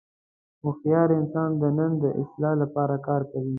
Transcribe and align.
هوښیار 0.63 1.09
انسان 1.19 1.49
د 1.61 1.63
نن 1.77 1.91
د 2.03 2.05
اصلاح 2.21 2.53
لپاره 2.63 2.95
کار 3.07 3.21
کوي. 3.31 3.49